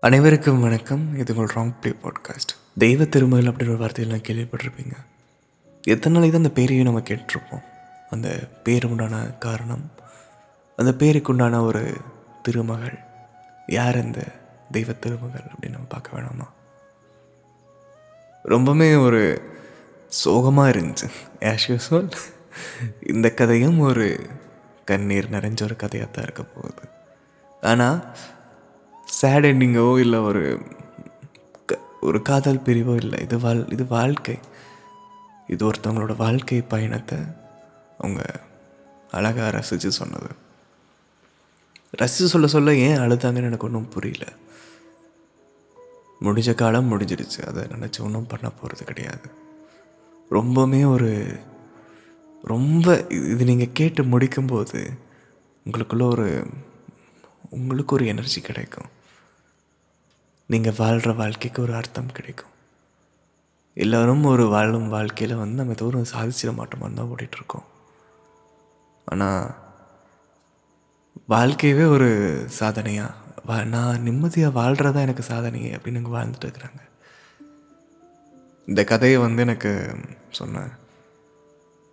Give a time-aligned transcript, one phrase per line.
[0.00, 1.16] அனைவருக்கும் வணக்கம்.
[1.16, 2.52] இது உங்கள் ராங் ப்ளே பாட்காஸ்ட்.
[2.78, 4.94] தெய்வ திருமகள் அப்படின்ற ஒரு வார்த்தையெல்லாம் கேள்விப்பட்டிருப்பீங்க.
[5.82, 7.64] எத்தனை நாளைக்கு தான் அந்த பேரையும் நம்ம கேட்டிருப்போம்?
[8.08, 9.90] அந்த பேருக்குண்டான காரணம்
[10.76, 11.96] அந்த பேருக்கு உண்டான ஒரு
[12.42, 12.98] திருமகள்
[13.66, 14.24] யார் அந்த
[14.70, 16.48] தெய்வ திருமகள் அப்படின்னு நம்ம பார்க்க வேணாமா?
[18.44, 19.42] ரொம்பவுமே ஒரு
[20.06, 21.10] சோகமாக இருந்துச்சு.
[21.40, 22.10] ஆஸ் யூஸ்வல்
[23.06, 24.26] இந்த கதையும் ஒரு
[24.84, 26.88] கண்ணீர் நிறைஞ்ச ஒரு கதையாக தான் இருக்க போகுது.
[27.60, 28.16] ஆனால்
[29.08, 30.62] சேட் எண்டிங்கோ இல்லை ஒரு
[31.66, 33.20] க- ஒரு காதல் பிரிவோ இல்லை.
[33.20, 34.38] இது வாழ் இது வாழ்க்கை.
[35.46, 37.18] இது ஒருத்தவங்களோட வாழ்க்கை பயணத்தை
[37.98, 38.24] அவங்க
[39.10, 40.26] அழகாக ரசித்து சொன்னது.
[41.90, 44.24] ரசித்து சொல்ல சொல்ல ஏன் அழுதாங்கன்னு எனக்கு ஒன்றும் புரியல.
[46.20, 49.30] முடிஞ்ச காலம் முடிஞ்சிடுச்சு அதை நினச்சி ஒன்றும் பண்ண போகிறது கிடையாது.
[50.30, 51.38] ரொம்பவுமே ஒரு
[52.42, 54.86] ரொம்ப இது- இது நீங்கள் கேட்டு முடிக்கும்போது
[55.66, 56.46] உங்களுக்குள்ள ஒரு
[57.50, 58.96] உங்களுக்கு ஒரு எனர்ஜி கிடைக்கும்.
[60.50, 62.52] நீங்கள் வாழ்கிற வாழ்க்கைக்கு ஒரு அர்த்தம் கிடைக்கும்.
[63.76, 67.66] எல்லோரும் ஒரு வாழும் வாழ்க்கையில் வந்து நம்ம ஏதோ ஒரு சாதிச்சிட மாட்டோமா தான் ஓடிட்டுருக்கோம்.
[69.06, 69.44] ஆனால்
[71.34, 72.08] வாழ்க்கையவே ஒரு
[72.58, 76.80] சாதனையாக வா நான் நிம்மதியாக வாழ்கிறதா எனக்கு சாதனை அப்படின்னு இங்கே வாழ்ந்துட்டு இருக்கிறாங்க
[78.68, 79.70] இந்த கதையை வந்து எனக்கு
[80.30, 80.72] சொன்னேன்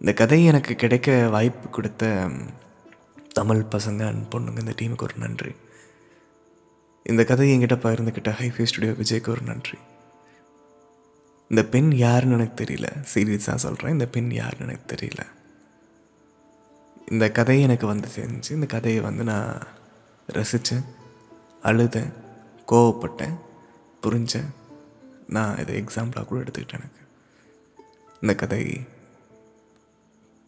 [0.02, 2.30] இந்த கதை எனக்கு கிடைக்க வாய்ப்பு கொடுத்த
[3.34, 5.54] தமிழ் பசங்க அன் பொண்ணுங்க இந்த டீமுக்கு ஒரு நன்றி.
[7.10, 9.78] இந்த கதையை என்கிட்ட பகிர்ந்துக்கிட்ட ஹைஃபே ஸ்டுடியோ விஜய்க்கு ஒரு நன்றி.
[11.50, 12.86] இந்த பெண் யாருன்னு எனக்கு தெரியல.
[13.14, 15.20] சீரியஸாக சொல்கிறேன் இந்த பெண் யாருன்னு எனக்கு தெரியல.
[17.12, 19.62] இந்த கதை எனக்கு வந்து தெரிஞ்சு இந்த கதையை வந்து நான்
[20.34, 20.86] ரசித்தேன்
[21.64, 22.14] அழுதேன்
[22.68, 23.36] கோவப்பட்டேன்
[24.02, 24.50] புரிஞ்சேன்.
[25.28, 27.04] நான் இதை எக்ஸாம்பிளாக கூட எடுத்துக்கிட்டேன் எனக்கு.
[28.22, 28.88] இந்த கதை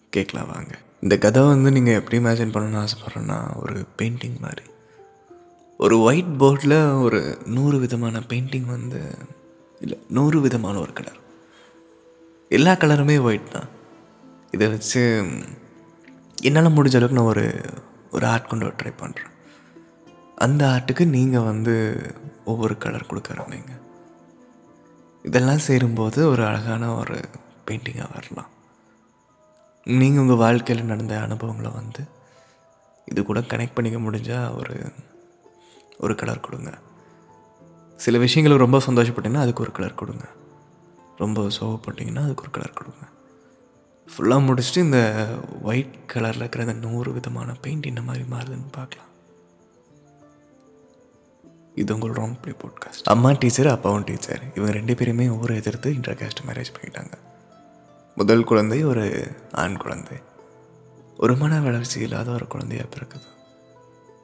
[0.09, 0.77] கேட்கலாம் வாங்க.
[1.01, 4.63] இந்த கதை வந்து நீங்கள் எப்படி இமேஜின் பண்ணணும்னு ஆசைப்பட்றேன்னா ஒரு பெயிண்டிங் மாதிரி.
[5.83, 7.19] ஒரு ஒயிட் போர்டில் ஒரு
[7.55, 9.01] நூறு விதமான பெயிண்டிங் வந்து
[9.83, 11.19] இல்லை நூறு விதமான ஒரு கலர்
[12.57, 13.69] எல்லா கலருமே ஒயிட் தான்.
[14.55, 15.01] இதை வச்சு
[16.47, 17.45] என்னால் முடிஞ்ச அளவுக்கு நான் ஒரு
[18.15, 19.33] ஒரு ஆர்ட் கொண்டு ட்ரை பண்ணுறேன்
[20.45, 21.75] அந்த ஆர்ட்டுக்கு நீங்கள் வந்து
[22.51, 23.73] ஒவ்வொரு கலர் கொடுக்க ஆரம்பிங்க.
[25.25, 27.17] இதெல்லாம் சேரும்போது ஒரு அழகான ஒரு
[27.67, 28.51] பெயிண்டிங்காக வரலாம்.
[29.99, 32.01] நீங்கள் உங்கள் வாழ்க்கையில் நடந்த அனுபவங்களை வந்து
[33.11, 34.75] இது கூட கனெக்ட் பண்ணிக்க முடிஞ்சால் ஒரு
[35.97, 36.71] ஒரு கலர் கொடுங்க.
[37.97, 40.25] சில விஷயங்களுக்கு ரொம்ப சந்தோஷப்பட்டீங்கன்னா அதுக்கு ஒரு கலர் கொடுங்க.
[41.17, 43.03] ரொம்ப சோகப்பட்டிங்கன்னா அதுக்கு ஒரு கலர் கொடுங்க.
[44.07, 45.27] ஃபுல்லாக முடிச்சுட்டு இந்த
[45.61, 49.11] ஒயிட் கலரில் இருக்கிற இந்த நூறு விதமான பெயிண்ட் என்ன மாதிரி மாறுதுன்னு பார்க்கலாம்.
[51.75, 56.45] இது உங்கள் ராங் ப்ளே பாட்காஸ்ட் அம்மா டீச்சர் அப்பாவும் டீச்சர் இவங்க ரெண்டு பேருமே ஊரை எதிர்த்து இன்டர்காஸ்ட்
[56.47, 57.13] மேரேஜ் பண்ணிட்டாங்க.
[58.15, 59.05] முதல் குழந்தை ஒரு
[59.51, 60.17] ஆண் குழந்தை.
[61.17, 63.27] ஒரு மன வளர்ச்சி இல்லாத ஒரு குழந்தையா பிறக்குது.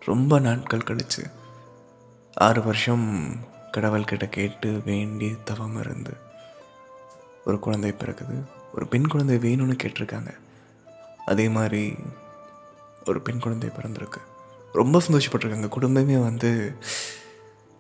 [0.06, 1.24] ரொம்ப நாட்கள் கழிச்சு
[2.36, 3.36] ஆறு வருஷம்
[3.78, 6.14] கடவுள்கிட்ட கேட்டு வேண்டி தவம் இருந்து
[7.46, 8.44] ஒரு குழந்தை பிறக்குது.
[8.74, 10.34] ஒரு பெண் குழந்தை வேணும்னு கேட்டிருக்காங்க.
[11.26, 11.96] அதே மாதிரி
[13.06, 14.18] ஒரு பெண் குழந்தை பிறந்திருக்கு.
[14.74, 15.68] ரொம்ப சந்தோஷப்பட்டிருக்காங்க.
[15.68, 16.76] குடும்பமே வந்து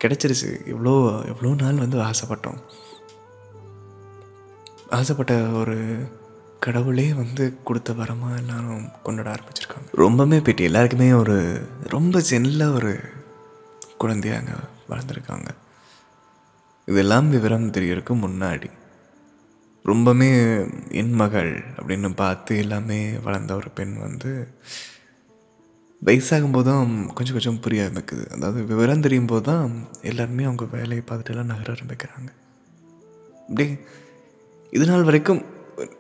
[0.03, 0.49] கிடச்சிருச்சு.
[0.65, 2.57] இவ்வளோ எவ்வளோ நாள் வந்து ஆசைப்பட்டோம்.
[4.89, 6.07] ஆசைப்பட்ட ஒரு
[6.59, 9.95] கடவுளே வந்து கொடுத்த வரமாக எல்லாரும் கொண்டாட ஆரம்பிச்சிருக்காங்க.
[9.97, 12.99] ரொம்பவுமே பெட்டி எல்லாருக்குமே ஒரு ரொம்ப செல்ல ஒரு
[14.03, 14.53] குழந்தையாங்க
[14.91, 15.49] வளர்ந்துருக்காங்க.
[16.87, 18.69] இதெல்லாம் விவரம் தெரியறதுக்கு முன்னாடி
[19.85, 20.27] ரொம்பவுமே
[20.99, 24.29] என் மகள் அப்படின்னு பார்த்து எல்லாமே வளர்ந்த ஒரு பெண் வந்து
[26.01, 28.23] வயசாகும்போது தான் கொஞ்சம் கொஞ்சம் புரிய ஆரம்பிக்குது.
[28.35, 29.73] அதாவது விவரம் தெரியும் போது தான்
[30.09, 32.29] எல்லாருமே அவங்க வேலையை பார்த்துட்டு எல்லாம் நகர ஆரம்பிக்கிறாங்க.
[33.47, 33.65] அப்படி
[34.77, 35.41] இது நாள் வரைக்கும்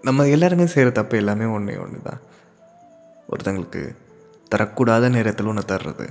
[0.07, 2.21] நம்ம எல்லாருமே செய்கிற தப்பு எல்லாமே ஒன்றே ஒன்று தான்
[3.31, 3.83] ஒருத்தங்களுக்கு
[4.51, 6.07] தரக்கூடாத நேரத்தில் ஒன்று தர்றது.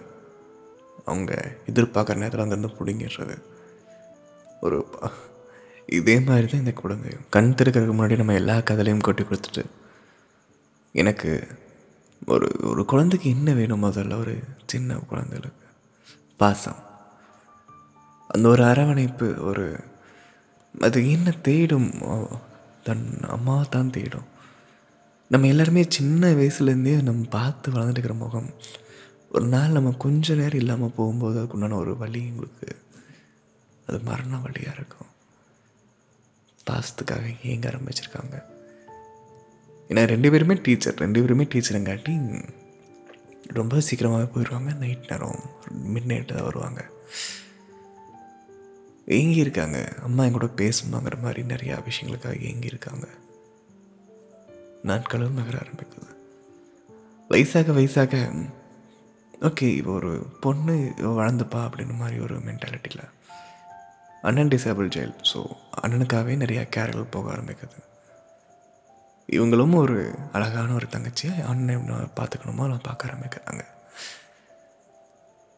[1.05, 3.37] அவங்க எதிர்பார்க்குற நேரத்தில் அங்கேருந்து பிடுங்கிடுறது.
[4.61, 4.79] ஒரு
[5.87, 9.65] இதே மாதிரி தான் இந்த குழந்தையும் கண் திறக்கிறதுக்கு முன்னாடி நம்ம எல்லா கதையிலையும் கட்டி கொடுத்துட்டு
[10.95, 11.47] எனக்கு
[12.27, 14.35] ஒரு ஒரு குழந்தைக்கு என்ன வேணும் முதல்ல ஒரு
[14.67, 15.67] சின்ன குழந்தைகளுக்கு.
[16.37, 16.81] பாசம்.
[18.29, 19.65] அந்த ஒரு அரவணைப்பு ஒரு
[20.81, 21.91] அது என்ன தேடும்?
[22.85, 24.29] தன் அம்மா தான் தேடும்.
[25.29, 28.51] நம்ம எல்லாருமே சின்ன வயசுலேருந்தே நம்ம பார்த்து வளர்ந்துருக்கிற முகம்
[29.33, 32.77] ஒரு நாள் நம்ம கொஞ்ச நேரம் இல்லாமல் போகும்போது அதுக்குண்டான ஒரு வழி எங்களுக்கு.
[33.87, 35.07] அது மரண வழியாக இருக்கும்.
[36.71, 38.43] பாசத்துக்காக ஏங்க ஆரம்பிச்சிருக்காங்க.
[39.89, 42.45] ஏன்னா ரெண்டு பேருமே டீச்சர் ரெண்டு பேருமே டீச்சருங்காட்டி
[43.43, 45.41] ரொம்ப சீக்கிரமாகவே போயிடுவாங்க நைட் நேரம்
[45.85, 46.87] மிட் நைட்டு தான் வருவாங்க.
[49.07, 53.09] ஏங்கி இருக்காங்க அம்மா என் கூட பேசணுங்கிற மாதிரி நிறையா விஷயங்களுக்காக ஏங்கி இருக்காங்க
[54.83, 56.11] நாட்களும் நகர ஆரம்பிக்குது.
[57.29, 58.33] வயசாக வயசாக
[59.47, 60.11] ஓகே இப்போ ஒரு
[60.45, 60.75] பொண்ணு
[61.19, 63.07] வளர்ந்துப்பா அப்படின்னு மாதிரி ஒரு மென்டாலிட்டியில்
[64.29, 65.41] அண்ணன் டிசேபிள் சைல்டு ஸோ
[65.83, 67.79] அண்ணனுக்காகவே நிறையா கேரல் போக ஆரம்பிக்குது.
[69.29, 69.97] இவங்களும் ஒரு
[70.33, 73.65] அழகான ஒரு தங்கச்சியை அண்ணன் பார்த்துக்கணுமோ அவளை பார்க்க ஆரம்பிக்கிறாங்க.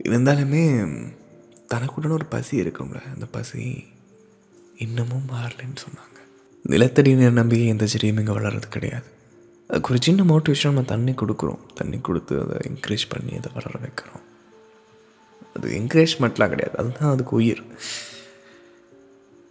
[0.01, 0.63] இருந்தாலுமே
[1.73, 3.65] தனக்குடன் ஒரு பசி இருக்கும்ல அந்த பசி
[4.87, 6.19] இன்னமும் மாறலைன்னு சொன்னாங்க.
[6.65, 9.09] நிலத்தடி நம்பிக்கை எந்த செடியும் இங்கே வளர்றது கிடையாது.
[9.75, 11.73] அதுக்கு ஒரு சின்ன மோட்டிவேஷன் நம்ம தண்ணி கொடுக்குறோம்.
[11.75, 14.23] தண்ணி கொடுத்து அதை என்கரேஜ் பண்ணி அதை வளர வைக்கிறோம்.
[15.57, 16.79] அது என்கரேஜ்மெண்ட்லாம் கிடையாது.
[16.79, 17.63] அதுதான் அதுக்கு உயிர்.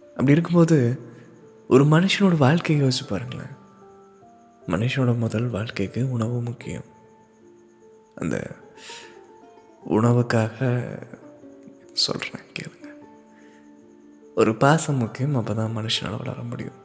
[0.08, 1.00] அப்படி இருக்கும்போது
[1.68, 3.52] ஒரு மனுஷனோட வாழ்க்கையை யோசிச்சு பாருங்களேன்.
[4.66, 6.84] மனுஷனோட முதல் வாழ்க்கைக்கு உணவு முக்கியம்.
[8.14, 8.56] அந்த
[9.88, 10.86] உணவுக்காக
[11.92, 12.94] சொல்கிறேன் கேளுங்க.
[14.34, 16.82] ஒரு பாசம் முக்கியம் அப்போ தான் மனுஷனால் வளர முடியும்.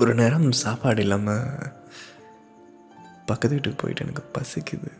[0.00, 1.46] ஒரு நேரம் சாப்பாடு இல்லாமல்
[3.26, 4.90] பக்கத்து வீட்டுக்கு போயிட்டு எனக்கு பசிக்குது.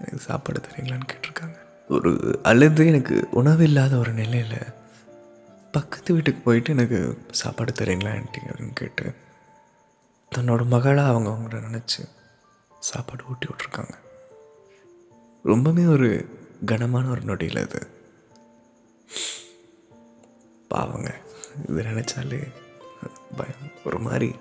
[0.00, 1.56] எனக்கு சாப்பாடு தரீங்களான்னு கேட்டிருக்காங்க.
[1.88, 2.10] ஒரு
[2.42, 4.58] அழுது எனக்கு உணவு இல்லாத ஒரு நிலையில்
[5.72, 6.98] பக்கத்து வீட்டுக்கு போயிட்டு எனக்கு
[7.30, 9.06] சாப்பாடு தரீங்களா ஆன்ட்டி அப்படின்னு கேட்டு
[10.32, 12.02] தன்னோட மகளாக அவங்க அவங்கள நினச்சி
[12.80, 13.94] சாப்பாடு ஊட்டி விட்ருக்காங்க
[15.44, 16.08] ரொம்பவே ஒரு
[16.66, 17.80] கனமான ஒரு நொடியில் அது.
[20.68, 21.08] பாவங்க
[21.68, 22.40] இது நினச்சாலே
[23.36, 23.70] பயம்.
[23.84, 24.34] ஒரு மாதிரி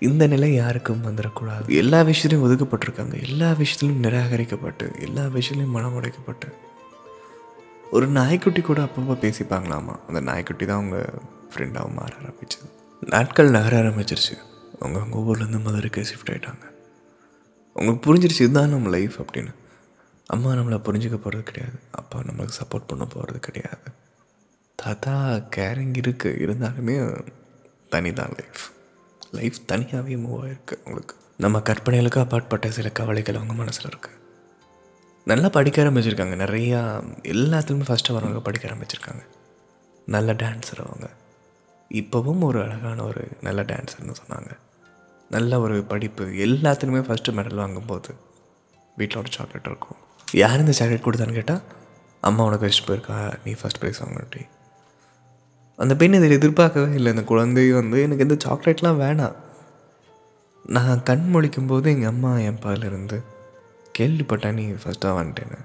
[0.00, 1.68] இந்த நிலை யாருக்கும் வந்துடக்கூடாது.
[1.68, 3.22] எல்லா விஷயத்துலையும் ஒதுக்கப்பட்டிருக்காங்க.
[3.22, 6.52] எல்லா விஷயத்துலையும் நிராகரிக்கப்பட்டு எல்லா விஷயத்துலையும் மனம் உடைக்கப்பட்டு
[7.90, 9.98] ஒரு நாய்க்குட்டி கூட அப்பப்போ பேசிப்பாங்களாமா?
[10.06, 11.14] அந்த நாய்க்குட்டி தான் அவங்க
[11.54, 12.70] ஃப்ரெண்டாகவும் மாற ஆரம்பிச்சது.
[13.00, 14.36] நாட்கள் நகர ஆரம்பிச்சிருச்சு.
[14.80, 16.74] அவங்க அவங்க ஊர்லேருந்து மதுரைக்கு ஷிஃப்ட் ஆகிட்டாங்க
[17.74, 19.54] அவங்களுக்கு புரிஞ்சிருச்சு இதுதான் நம்ம லைஃப் அப்படின்னு.
[20.26, 21.78] அம்மா நம்மளை புரிஞ்சுக்க போகிறது கிடையாது.
[21.90, 23.78] அப்பா நம்மளுக்கு சப்போர்ட் பண்ண போகிறது கிடையாது.
[24.74, 27.24] தாத்தா கேரிங் இருக்குது இருந்தாலுமே
[27.88, 28.62] தனி தான் லைஃப்
[29.30, 31.16] லைஃப் தனியாகவே மூவ் ஆகிருக்கு அவங்களுக்கு.
[31.36, 34.14] நம்ம கற்பனைகளுக்கு அப்பாற்பட்ட சில கவலைகள் அவங்க மனசில் இருக்குது
[35.24, 36.34] நல்லா படிக்க ஆரம்பிச்சிருக்காங்க.
[36.36, 39.26] நிறையா எல்லாத்துலேயுமே ஃபஸ்ட்டு வரவங்க படிக்க ஆரம்பிச்சிருக்காங்க.
[40.06, 41.08] நல்ல டான்ஸர் அவங்க.
[41.94, 44.50] இப்போவும் ஒரு அழகான ஒரு நல்ல டான்ஸர்னு சொன்னாங்க.
[45.30, 46.24] நல்ல ஒரு படிப்பு.
[46.24, 48.14] எல்லாத்துலேயுமே ஃபஸ்ட்டு மெடல் வாங்கும்போது
[48.96, 49.96] வீட்டில் ஒரு சாக்லேட் இருக்கும்.
[50.32, 51.62] யார் இந்த சாக்லேட் கொடுத்தான்னு கேட்டால்
[52.20, 53.38] அம்மா உனக்கு வச்சுட்டு போயிருக்கா?
[53.44, 54.46] நீ ஃபஸ்ட் ப்ரைஸ் வாங்கினி
[55.82, 57.10] அந்த பெண் இதை எதிர்பார்க்கவே இல்லை.
[57.14, 59.36] அந்த குழந்தை வந்து எனக்கு இந்த சாக்லேட்லாம் வேணாம்.
[60.76, 63.18] நான் கண் முழிக்கும் போது எங்கள் அம்மா என் பாலிருந்து
[63.98, 65.58] கேள்விப்பட்டேன் நீ ஃபஸ்ட்டாக வந்துட்டேன்னு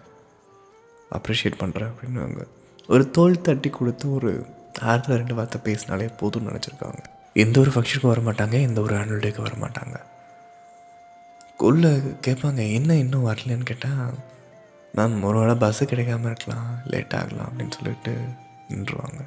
[1.18, 2.42] அப்ரிஷியேட் பண்ணுறேன் அப்படின்னுவாங்க.
[2.94, 4.32] ஒரு தோல் தட்டி கொடுத்து ஒரு
[4.92, 7.02] ஆறுதல் ரெண்டு வார்த்தை பேசினாலே போதும்னு நினச்சிருக்காங்க.
[7.44, 9.98] எந்த ஒரு ஃபங்க்ஷனுக்கும் வர மாட்டாங்க எந்த ஒரு ஆனுவல் டேக்கும் வர மாட்டாங்க
[11.70, 11.90] உள்ள
[12.26, 14.16] கேட்பாங்க என்ன இன்னும் வரலன்னு கேட்டால்
[14.98, 18.14] மேம் ஒரு வேளை பஸ்ஸு கிடைக்காம இருக்கலாம் லேட் ஆகலாம் அப்படின்னு சொல்லிட்டு
[18.70, 19.22] நின்றுவாங்க.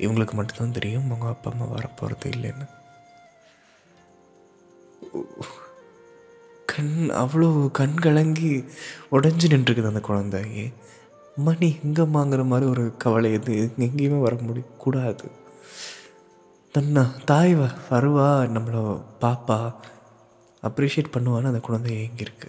[0.00, 2.66] இவங்களுக்கு மட்டும்தான் தெரியும் அவங்க அப்பா அம்மா வரப்போகிறது இல்லைன்னு.
[6.66, 8.50] கண் அவ்வளோ கண் கலங்கி
[9.12, 10.42] உடஞ்சி நின்றுருக்குது அந்த குழந்தை.
[11.36, 13.54] மணி அம்மா எங்கம்மாங்கிற மாதிரி ஒரு கவலை எது?
[13.78, 15.26] எங்கேயுமே வர முடியக்கூடாது
[16.74, 18.82] தன்னா தாய் வ வருவா நம்மளை
[19.20, 19.58] பாப்பா
[20.62, 22.48] அப்ரிஷியேட் பண்ணுவான்னு அந்த குழந்தை ஏங்கியிருக்கு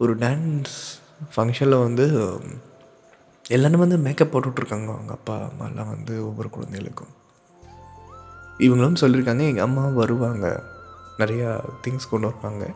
[0.00, 0.76] ஒரு டான்ஸ்
[1.34, 2.06] ஃபங்க்ஷனில் வந்து
[3.50, 4.92] எல்லாரும் வந்து மேக்கப் போட்டுட்ருக்காங்க.
[4.92, 7.18] அவங்க அப்பா அம்மாலாம் வந்து ஒவ்வொரு குழந்தைகளுக்கும்.
[8.58, 10.62] இவங்களும் சொல்லியிருக்காங்க எங்கள் அம்மா வருவாங்க.
[11.18, 12.74] நிறையா திங்ஸ் கொண்டு வருவாங்க.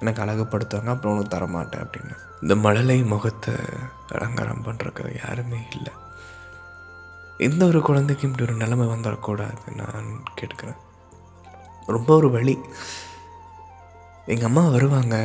[0.00, 2.16] எனக்கு அழகுப்படுத்துவாங்க அப்புறம் உனக்கு தரமாட்டேன் அப்படின்னு.
[2.42, 3.54] இந்த மழலை முகத்தை
[4.08, 5.92] அலங்காரம் பண்ணுறக்கு யாருமே இல்லை.
[7.38, 10.76] எந்த ஒரு குழந்தைக்கும் இப்படி ஒரு நிலைமை வந்துடக்கூடாது நான் கேட்டுக்கிறேன்.
[11.86, 12.58] ரொம்ப ஒரு வழி.
[14.32, 15.16] எங்கள் அம்மா வருவாங்க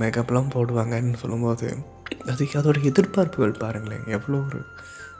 [0.00, 1.68] மேக்கப்லாம் போடுவாங்கன்னு சொல்லும்போது
[2.30, 4.04] அதுக்கு அதோட எதிர்பார்ப்புகள் பாருங்களேன்.
[4.16, 4.60] எவ்வளோ ஒரு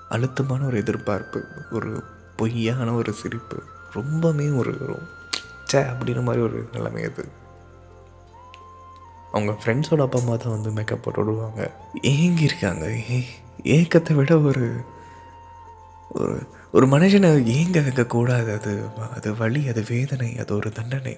[0.09, 1.93] அழுத்தமான ஒரு எதிர்பார்ப்பு ஒரு
[2.37, 3.59] பொய்யான ஒரு சிரிப்பு
[3.93, 4.75] ரொம்பவே ஒரு
[5.71, 7.25] சே அப்படின்ற மாதிரி ஒரு நிலைமை அது.
[9.33, 11.63] அவங்க ஃப்ரெண்ட்ஸோட அப்பா அம்மா தான் வந்து மேக்கப் போட்டு விடுவாங்க.
[12.13, 13.19] ஏங்கி இருக்காங்க ஏ
[13.77, 14.67] ஏக்கத்தை விட ஒரு
[16.21, 16.37] ஒரு
[16.77, 18.73] ஒரு மனுஷனை ஏங்க வைக்கக்கூடாது அது
[19.17, 21.15] அது வழி அது வேதனை அது ஒரு தண்டனை.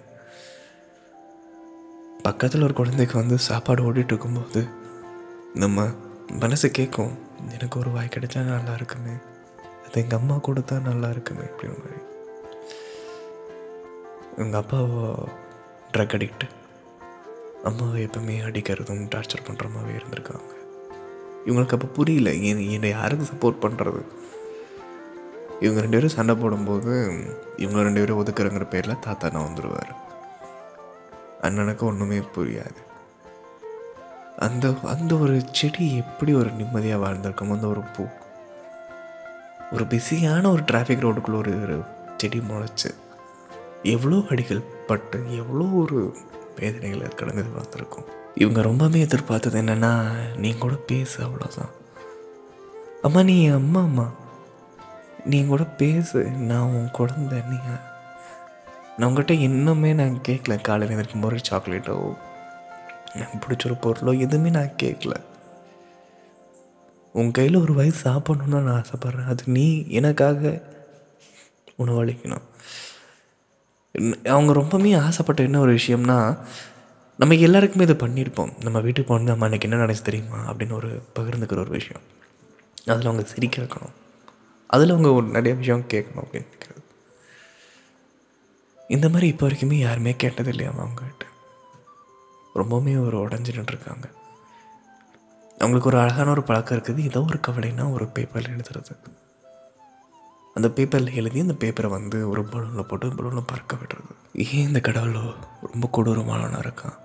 [2.27, 4.61] பக்கத்தில் ஒரு குழந்தைக்கு வந்து சாப்பாடு ஓடிட்டு இருக்கும்போது
[5.55, 5.87] நம்ம
[6.41, 7.13] மனசு கேட்கும்
[7.53, 9.15] எனக்கு ஒரு வாய் கிடைச்சா நல்லா இருக்குமே.
[9.87, 11.45] அது எங்கள் அம்மா கொடுத்தா நல்லா இருக்குமே.
[11.45, 11.99] அப்படின்ற மாதிரி.
[14.37, 15.03] எங்கள் அப்பாவோ
[15.93, 16.47] ட்ரக் அடிக்ட்
[17.65, 20.53] அம்மாவை எப்பவுமே அடிக்கிறதும் டார்ச்சர் பண்ணுற மாதிரி இருந்திருக்காங்க.
[21.47, 24.03] இவங்களுக்கு அப்போ புரியல என்னை யாருக்கு சப்போர்ட் பண்ணுறது
[25.61, 26.95] இவங்க ரெண்டு பேரும் சண்டை போடும்போது
[27.57, 29.93] இவங்க ரெண்டு பேரும் ஒதுக்குறங்கிற பேரில் தாத்தா நான் வந்துடுவார்
[31.43, 32.81] அண்ணனுக்கு ஒன்றுமே புரியாது.
[34.39, 38.05] அந்த அந்த ஒரு செடி எப்படி ஒரு நிம்மதியாக வாழ்ந்திருக்கும் அந்த ஒரு பூ.
[39.73, 41.83] ஒரு பிஸியான ஒரு டிராஃபிக் ரோடுக்குள்ளே ஒரு ஒரு
[42.17, 42.91] செடி முளைச்சு
[43.83, 46.17] எவ்வளோ அடிகள் பட்டு எவ்வளோ ஒரு
[46.57, 48.09] வேதனைகளை கடந்து வளர்த்துருக்கோம்.
[48.35, 49.93] இவங்க ரொம்பவே எதிர்பார்த்தது என்னென்னா
[50.37, 51.73] நீ கூட பேசு அவ்வளோதான்
[53.03, 54.07] அம்மா நீ அம்மா அம்மா.
[55.25, 57.83] நீ கூட பேசு நான் உன் குழந்தை நீங்கள்
[58.97, 60.61] நான் உங்கள்கிட்ட இன்னுமே நான் கேட்கல.
[60.61, 62.17] காலையில் இருக்கும் ஒரு சாக்லேட்டோ
[63.15, 65.15] எனக்கு பிடிச்ச ஒரு பொருளோ எதுவுமே நான் கேட்கல.
[67.13, 69.27] உன் கையில் ஒரு வயசு சாப்பிடணுன்னு நான் ஆசைப்பட்றேன்.
[69.27, 70.63] அது நீ எனக்காக
[71.79, 72.43] உணவளிக்கணும்
[74.29, 76.39] அவங்க ரொம்பவுமே ஆசைப்பட்ட என்ன ஒரு விஷயம்னா
[77.19, 78.63] நம்ம எல்லாருக்குமே இதை பண்ணியிருப்போம்.
[78.63, 80.53] நம்ம வீட்டுக்கு போனது நம்ம அன்றைக்கி என்ன நடந்துச்சு தெரியுமா?
[80.53, 82.03] அப்படின்னு ஒரு பகிர்ந்துக்கிற ஒரு விஷயம்.
[82.87, 83.93] அதில் அவங்க சிரிக்க வைக்கணும்.
[84.67, 86.47] அதில் அவங்க ஒரு நிறைய விஷயம் கேட்கணும் அப்படின்னு
[88.95, 91.25] இந்த மாதிரி இப்போ வரைக்குமே யாருமே கேட்டது இல்லையா அவங்ககிட்ட.
[92.61, 94.07] ரொம்பவுமே ஒரு உடஞ்சி இருக்காங்க
[95.59, 97.03] அவங்களுக்கு ஒரு அழகான ஒரு பழக்கம் இருக்குது.
[97.09, 98.95] ஏதோ ஒரு கவலைன்னா ஒரு பேப்பரில் எழுதுறது.
[100.55, 104.13] அந்த பேப்பரில் எழுதி அந்த பேப்பரை வந்து ஒரு பலூனில் போட்டு பலூனில் பறக்க விடுறது.
[104.55, 105.23] ஏன் இந்த கடவுளோ
[105.73, 106.99] ரொம்ப கொடூரமானவனாக இருக்கான்?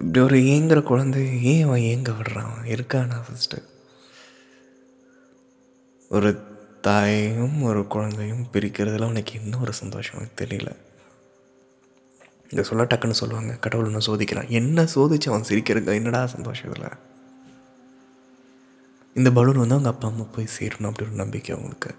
[0.00, 2.56] இப்படி ஒரு ஏங்குற குழந்தை ஏன் அவன் ஏங்க விடுறான்?
[2.74, 3.58] இருக்கானா ஃபஸ்ட்டு
[6.08, 6.30] ஒரு
[6.84, 10.70] தாயையும் ஒரு குழந்தையும் பிரிக்கிறதுல அவனுக்கு என்ன ஒரு சந்தோஷம் எனக்கு தெரியல.
[12.50, 14.48] இதை சொல்ல டக்குன்னு சொல்லுவாங்க கடவுள் ஒன்று சோதிக்கிறான்.
[14.48, 16.96] என்ன சோதிச்சு அவன் சிரிக்கிறது என்னடா சந்தோஷம் இதில்?
[19.14, 21.90] இந்த பலூன் வந்து அவங்க அப்பா அம்மா போய் சேரணும் அப்படி ஒரு நம்பிக்கை அவங்களுக்கு.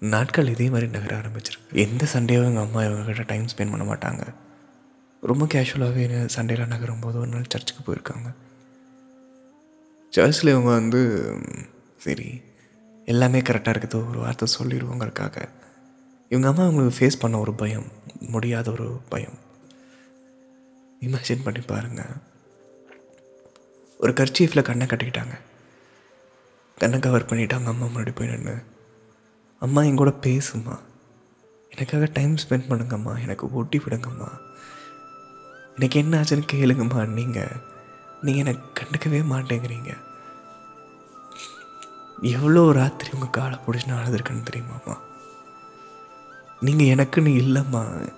[0.00, 1.74] நாட்கள் இதே மாதிரி நகர ஆரம்பிச்சிருக்கு.
[1.86, 4.22] எந்த சண்டேவும் எங்கள் அம்மா இவங்ககிட்ட டைம் ஸ்பெண்ட் பண்ண மாட்டாங்க.
[5.22, 6.04] ரொம்ப கேஷுவலாகவே
[6.36, 8.28] சண்டேலாம் நகரும் போது ஒரு நாள் சர்ச்சுக்கு போயிருக்காங்க.
[10.12, 11.02] சர்ச்சில் இவங்க வந்து
[11.96, 12.28] சரி
[13.12, 14.08] எல்லாமே கரெக்டாக இருக்குது.
[14.10, 15.36] ஒரு வார்த்தை சொல்லிடுவோங்கிறதுக்காக.
[16.32, 17.86] இவங்க அம்மா அவங்களுக்கு ஃபேஸ் பண்ண ஒரு பயம்.
[18.34, 19.38] முடியாத ஒரு பயம்.
[21.06, 22.12] இமேஜின் பண்ணி பாருங்கள்
[24.02, 25.34] ஒரு கர்ச்சீஃபில் கண்ணை கட்டிக்கிட்டாங்க.
[26.78, 28.54] கண்ணை கவர் பண்ணிவிட்டு அவங்க அம்மா முன்னாடி போய் நின்று
[29.64, 30.74] அம்மா என் கூட பேசுமா
[31.74, 33.12] எனக்காக டைம் ஸ்பெண்ட் பண்ணுங்கம்மா.
[33.24, 34.28] எனக்கு ஒட்டி விடுங்கம்மா.
[35.74, 37.00] எனக்கு என்ன ஆச்சுன்னு கேளுங்கம்மா.
[37.18, 37.52] நீங்கள்
[38.22, 39.90] நீங்கள் எனக்கு கண்டுக்கவே மாட்டேங்கிறீங்க.
[42.22, 44.98] எவ்வளோ ராத்திரி உங்கள் காலை பிடிச்சி நான் அழுதுருக்கேன்னு தெரியுமாம்மா?
[46.60, 48.08] நீங்கள் எனக்குன்னு இல்லைம்மா.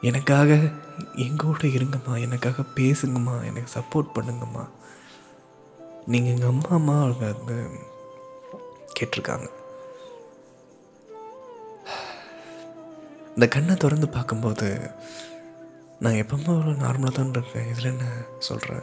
[0.00, 0.54] எனக்காக
[1.16, 2.20] எங்கூட இருங்கம்மா.
[2.20, 3.44] எனக்காக பேசுங்கம்மா.
[3.44, 4.68] எனக்கு சப்போர்ட் பண்ணுங்கம்மா.
[6.06, 7.70] நீங்கள் எங்கள் அம்மா அம்மா அவங்க வந்து
[9.00, 9.50] கேட்டிருக்காங்க.
[13.28, 14.90] இந்த கண்ணை திறந்து பார்க்கும்போது
[15.98, 17.68] நான் எப்பவுமே அவ்வளோ நார்மலாக தான் இருக்கேன்.
[17.68, 18.04] இதில் என்ன
[18.38, 18.82] சொல்கிறேன்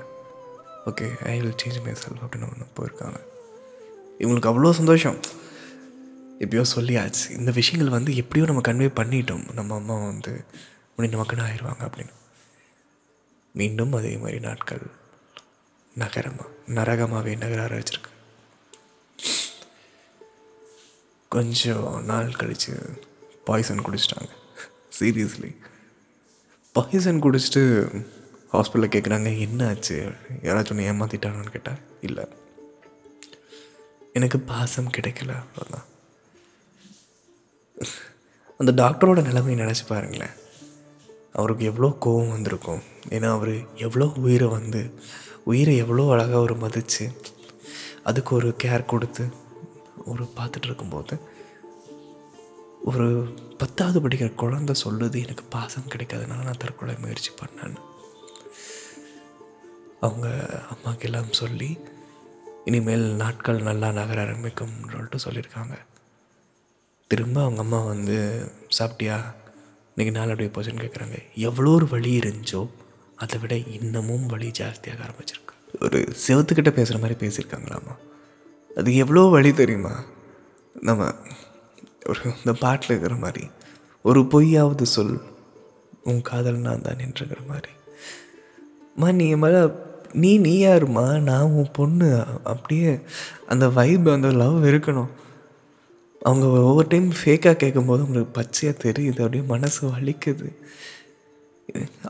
[0.86, 3.34] okay I will change myself அப்படின்னு ஒன்று போயிருக்காங்க.
[4.20, 5.18] இவங்களுக்கு அவ்வளோ சந்தோஷம்.
[6.40, 7.38] எப்படியோ சொல்லியாச்சு.
[7.38, 9.54] இந்த விஷயங்கள் வந்து எப்படியோ நம்ம கன்வே பண்ணிட்டோம்.
[9.54, 10.46] நம்ம அம்மா வந்து
[10.96, 12.14] உடனே நமக்குன்னு ஆயிடுவாங்க அப்படின்னு.
[13.54, 14.86] மீண்டும் அதே மாதிரி நாட்கள்
[15.96, 18.12] நகரமாக நரகமாகவே நகர ஆரம்பிச்சிருக்கு.
[21.30, 23.00] கொஞ்சம் நாள் கழித்து
[23.46, 24.32] பாய்சன் குடிச்சிட்டாங்க.
[25.00, 25.56] சீரியஸ்லி
[26.74, 27.64] பாய்சன் குடிச்சிட்டு
[28.52, 30.12] ஹாஸ்பிட்டலில் கேட்குறாங்க என்ன ஆச்சு
[30.44, 32.26] யாராச்சும் ஒன்று ஏமாற்றிட்டாங்கன்னு கேட்டால் இல்லை.
[34.18, 35.88] எனக்கு பாசம் கிடைக்கல அவ்வளோதான்
[38.60, 40.36] அந்த டாக்டரோட நிலைமையை நினச்சி பாருங்களேன்.
[41.34, 42.84] அவருக்கு எவ்வளோ கோவம் வந்திருக்கும்.
[43.10, 43.52] ஏன்னா அவர்
[43.86, 44.82] எவ்வளோ உயிரை வந்து
[45.44, 47.06] உயிரை எவ்வளோ அழகாக அவர் மதித்து
[48.04, 49.26] அதுக்கு ஒரு கேர் கொடுத்து
[50.06, 51.16] ஒரு பார்த்துட்டு இருக்கும்போது
[52.90, 53.08] ஒரு
[53.58, 57.82] பத்தாவது படிக்கிற குழந்தை சொல்லுது எனக்கு பாசம் கிடைக்காதனால நான் தற்கொலை முயற்சி பண்ணேன்னு.
[60.00, 60.28] அவங்க
[60.74, 61.70] அம்மாவுக்கு எல்லாம் சொல்லி
[62.70, 65.76] இனிமேல் நாட்கள் நல்லா நகர ஆரம்பிக்கும்னு சொல்லிட்டு சொல்லியிருக்காங்க.
[67.12, 68.16] திரும்ப அவங்க அம்மா வந்து
[68.78, 69.18] சாப்பிட்டியா?
[69.92, 71.18] இன்னைக்கு நாள் அப்படியே போச்சுன்னு கேட்குறாங்க
[71.48, 72.62] எவ்வளோ ஒரு வலி இருந்துச்சோ
[73.24, 75.54] அதை விட இன்னமும் வழி ஜாஸ்தியாக ஆரம்பிச்சிருக்கு.
[75.86, 77.96] ஒரு செவத்துக்கிட்ட பேசுகிற மாதிரி பேசியிருக்காங்களாம்மா
[78.80, 79.94] அது எவ்வளோ வழி தெரியுமா?
[80.88, 81.12] நம்ம
[82.10, 83.46] ஒரு இந்த பாட்டில் இருக்கிற மாதிரி
[84.10, 85.18] ஒரு பொய்யாவது சொல்
[86.10, 87.72] உன் காதல் நான் தான் நின்றுங்கிற மாதிரி.
[89.02, 89.62] மா நீ மேலே
[90.22, 92.10] நீ நீ யாருமா நான் உன் பொண்ணு.
[92.44, 92.92] அப்படியே
[93.48, 95.12] அந்த வைப் அந்த லவ் இருக்கணும்.
[96.22, 99.18] அவங்க ஒவ்வொரு டைம் ஃபேக்காக கேட்கும்போது உங்களுக்கு பச்சையாக தெரியுது.
[99.18, 100.48] அப்படியே மனசு வலிக்குது.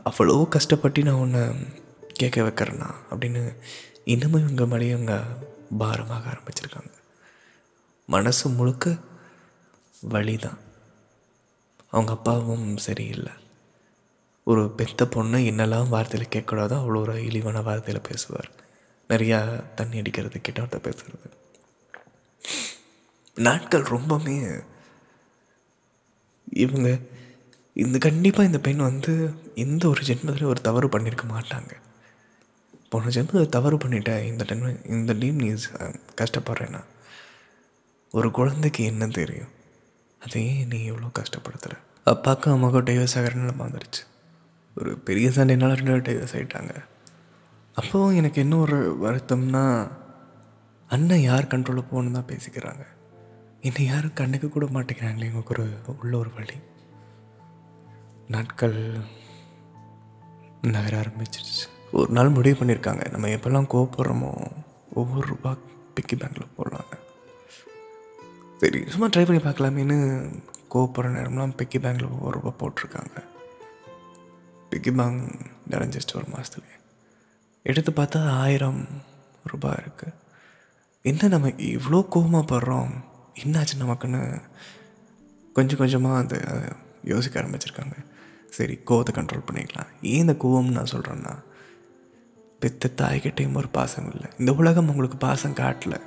[0.04, 1.42] அவ்வளோ கஷ்டப்பட்டு நான் உன்னை
[2.12, 3.42] கேட்க வைக்கிறேன்னா அப்படின்னு
[4.04, 5.16] இன்னமும் இவங்க மேலேயே இவங்க
[5.78, 6.92] பாரமாக ஆரம்பிச்சிருக்காங்க.
[8.08, 8.96] மனசு முழுக்க
[10.14, 10.58] வலி தான்
[11.90, 13.32] அவங்க அப்பாவும் சரியில்லை.
[14.50, 18.48] ஒரு பெத்த பொண்ணு என்னெல்லாம் வார்த்தையில் கேட்கக்கூடாதோ அவ்வளோ ஒரு இழிவான வார்த்தையில் பேசுவார்.
[19.10, 19.38] நிறையா
[19.78, 21.28] தண்ணி அடிக்கிறது கிட்ட வார்த்தை பேசுறது.
[23.36, 24.36] நாட்கள் ரொம்பவுமே
[26.64, 26.88] இவங்க
[27.84, 29.12] இந்த கண்டிப்பாக இந்த பெண் வந்து
[29.64, 31.72] எந்த ஒரு ஜென்மத்திலையும் ஒரு தவறு பண்ணியிருக்க மாட்டாங்க.
[32.90, 35.48] போன ஜென்மத்தில் தவறு பண்ணிட்டேன் இந்த டைம் இந்த டைம் நீ
[36.20, 36.82] கஷ்டப்படுறேன்னா
[38.10, 39.52] ஒரு குழந்தைக்கு என்ன தெரியும்?
[40.20, 41.76] அதையே நீ எவ்வளோ கஷ்டப்படுத்துகிற
[42.12, 44.02] அப்பாவுக்கும் அம்மாவுக்கும் டைவர்ஸ் ஆகிறனால வந்துருச்சு.
[44.78, 46.72] ஒரு பெரிய சண்டைனால ரெண்டு டைவர்ஸ் ஆகிட்டாங்க
[47.74, 49.62] அப்போது எனக்கு என்ன ஒரு வருத்தம்னா
[50.90, 52.84] அண்ணன் யார் கண்ட்ரோலில் போகணுன்னு தான் பேசிக்கிறாங்க.
[53.60, 55.64] என்னை யாரும் கண்ணுக்கு கூட மாட்டேங்கிறாங்களே எங்களுக்கு ஒரு
[56.02, 56.56] உள்ள ஒரு வழி.
[58.34, 58.76] நாட்கள்
[60.74, 61.66] நகர ஆரம்பிச்சிருச்சு.
[61.92, 63.04] ஒரு நாள் முடிவு பண்ணியிருக்காங்க.
[63.12, 64.30] நம்ம எப்போல்லாம் கோவப்படுறோமோ
[64.92, 65.52] ஒவ்வொரு ரூபா
[65.96, 66.94] பிக்கி பேங்கில் போடலாங்க
[68.60, 69.98] சரி சும்மா ட்ரை பண்ணி பார்க்கலாமேன்னு
[70.74, 73.16] கோவப்படுற நேரம்லாம் பிக்கி பேங்கில் ஒவ்வொரு ரூபா போட்டிருக்காங்க.
[74.76, 74.92] பிக்கி
[75.70, 76.78] நிறைஞ்சிருச்சு ஒரு மாதத்துலேயே
[77.62, 78.88] எடுத்து பார்த்தா ஆயிரம்
[79.44, 80.14] ரூபாய் இருக்குது
[81.02, 82.90] என்ன நம்ம இவ்வளோ கோவமாகப்படுறோம்
[83.44, 84.40] என்னாச்சு நமக்குன்னு
[85.52, 86.36] கொஞ்சம் கொஞ்சமாக அந்த
[87.02, 87.96] யோசிக்க ஆரம்பிச்சிருக்காங்க.
[88.50, 89.90] சரி கோவத்தை கண்ட்ரோல் பண்ணிக்கலாம்.
[90.02, 91.34] ஏன் இந்த கோவம்னு நான் சொல்கிறேன்னா
[92.58, 94.30] பெத்த தாய்கிட்டையும் ஒரு பாசம் இல்லை.
[94.38, 96.00] இந்த உலகம் உங்களுக்கு பாசம் காட்டல.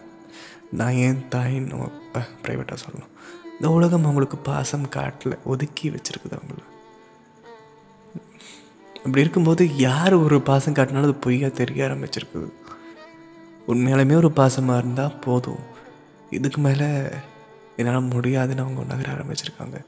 [0.72, 3.14] நான் ஏன் தாயின்னு நம்ம ப்ரைவேட்டாக சொல்லலாம்
[3.54, 5.44] இந்த உலகம் அவங்களுக்கு பாசம் காட்டல.
[5.44, 6.64] ஒதுக்கி வச்சுருக்குது அவங்கள.
[9.00, 12.52] அப்படி இருக்கும்போது யார் ஒரு பாசம் காட்டினாலும் அது பொய்யா தெரிய ஆரம்பிச்சிருக்குது.
[13.68, 15.60] உண்மையாலுமே ஒரு பாசமாக இருந்தால் போதும்.
[16.30, 16.86] இதுக்கு மேலே
[17.78, 19.86] என்னால் முடியாதுன்னு அவங்க உணர ஆரம்பிச்சிருக்காங்க.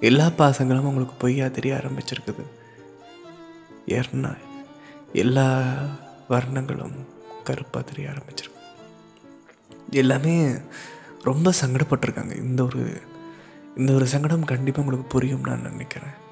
[0.00, 2.44] எல்லா பாசங்களும் அவங்களுக்கு பொய்யா தெரிய ஆரம்பிச்சிருக்குது.
[3.86, 4.36] ஏன்னா
[5.12, 5.62] எல்லா
[6.28, 7.06] வர்ணங்களும்
[7.44, 8.60] கருப்பாக தெரிய ஆரம்பிச்சிருக்கு.
[9.90, 10.52] எல்லாமே
[11.20, 12.36] ரொம்ப சங்கடப்பட்டிருக்காங்க.
[12.36, 13.02] இந்த ஒரு
[13.76, 16.30] இந்த ஒரு சங்கடம் கண்டிப்பாக உங்களுக்கு புரியும் நான் நினைக்கிறேன்.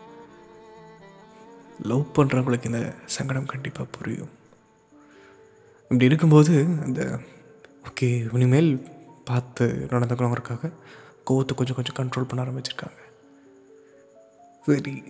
[1.82, 4.28] லவ் பண்ணுறவங்களுக்கு இந்த சங்கடம் கண்டிப்பாக புரியும்.
[5.82, 7.20] இப்படி இருக்கும்போது அந்த
[7.88, 8.86] ஓகே இனிமேல்
[9.24, 10.72] பார்த்து நடந்துக்கணுங்கிறதுக்காக
[11.30, 13.00] கோவத்தை கொஞ்சம் கொஞ்சம் கண்ட்ரோல் பண்ண ஆரம்பிச்சிருக்காங்க.
[14.66, 15.02] சரி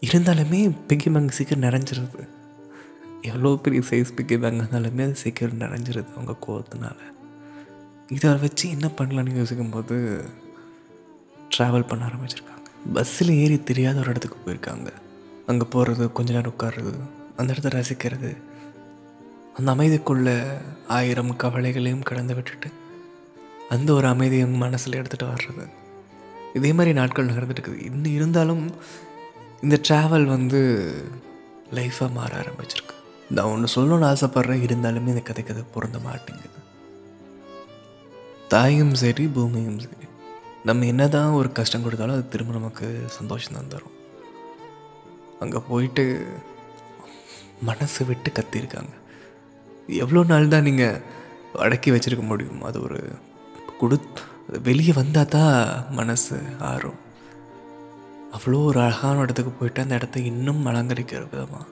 [0.00, 2.28] இருந்தாலுமே பிக்கி பேங்க் சீக்கிரம் நிறைஞ்சிருது.
[3.22, 6.96] எவ்வளோ பெரிய சைஸ் பிக்கி பேங்க் இருந்தாலுமே அது சீக்கிரம் நிறைஞ்சிருது அவங்க கோவத்தினால.
[8.08, 10.24] இதை வச்சு என்ன பண்ணலான்னு யோசிக்கும்போது
[11.58, 12.66] ட்ராவல் பண்ண ஆரம்பிச்சிருக்காங்க.
[12.92, 14.92] பஸ்ஸில் ஏறி தெரியாத ஒரு இடத்துக்கு போயிருக்காங்க.
[15.48, 16.92] அங்கே போகிறது கொஞ்ச நேரம் உட்காருறது
[17.36, 18.30] அந்த இடத்த ரசிக்கிறது
[19.56, 20.28] அந்த அமைதிக்குள்ள
[20.88, 22.68] ஆயிரம் கவலைகளையும் கடந்து விட்டுட்டு
[23.68, 25.64] அந்த ஒரு அமைதியும் மனசில் எடுத்துகிட்டு வர்றது.
[26.54, 27.84] இதே மாதிரி நாட்கள் நடந்துட்டு இருக்குது.
[27.84, 28.62] இன்னும் இருந்தாலும்
[29.62, 30.60] இந்த ட்ராவல் வந்து
[31.74, 32.94] லைஃபாக மாற ஆரம்பிச்சிருக்கு.
[33.30, 34.64] நான் ஒன்று சொல்லணும்னு ஆசைப்பட்றேன்.
[34.68, 36.58] இருந்தாலுமே இந்த கதைக்கு அது பொருந்த மாட்டேங்குது.
[38.48, 40.06] தாயும் சரி பூமியும் சரி.
[40.64, 43.96] நம்ம என்னதான் ஒரு கஷ்டம் கொடுத்தாலும் அது திரும்ப நமக்கு சந்தோஷம் தான் தரும்.
[45.40, 46.04] அங்கே போயிட்டு
[47.62, 48.94] மனசு விட்டு கத்திருக்காங்க
[49.96, 51.00] எவ்வளோ நாள் தான் நீங்கள்
[51.54, 52.62] அடக்கி வச்சிருக்க முடியும்?
[52.62, 52.98] அது ஒரு
[53.78, 53.96] கொடு
[54.66, 55.54] வெளியே வந்தால் தான்
[55.90, 56.98] மனசு ஆறும்.
[58.32, 61.66] அவ்வளோ ஒரு அழகான இடத்துக்கு போயிட்டு அந்த இடத்த இன்னும் அலங்கரிக்கிற விதமாக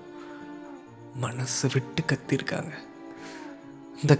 [1.16, 2.72] மனசு விட்டு கத்திருக்காங்க
[4.02, 4.14] இந்த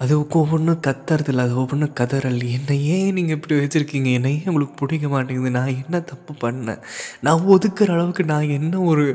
[0.00, 2.38] அது ஒவ்வொன்றும் கத்துறது இல்லை அது ஒவ்வொன்றும் கதறல்.
[2.56, 4.10] என்னை ஏன் நீங்கள் இப்படி வச்சுருக்கீங்க.
[4.12, 5.50] என்னை ஏன் உங்களுக்கு பிடிக்க மாட்டேங்குது.
[5.50, 6.82] நான் என்ன தப்பு பண்ணேன்?
[7.20, 9.06] நான் ஒதுக்குற அளவுக்கு நான் என்ன ஒரு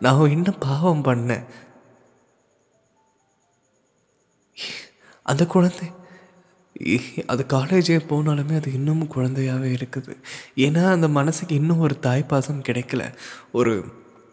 [0.00, 1.44] நான் என்ன பாவம் பண்ணேன்?
[5.26, 5.86] அந்த குழந்தை
[7.26, 10.12] அது காலேஜே போனாலுமே அது இன்னமும் குழந்தையாகவே இருக்குது.
[10.56, 13.02] ஏன்னா அந்த மனசுக்கு இன்னும் ஒரு தாய்ப்பாசம் கிடைக்கல.
[13.52, 13.74] ஒரு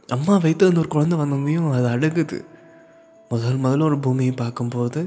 [0.07, 2.39] அம்மா வைத்து அந்த ஒரு குழந்தை வந்ததையும் அது அழுகுது.
[3.29, 5.01] முதல் முதல்ல ஒரு பூமியை பார்க்கும்போது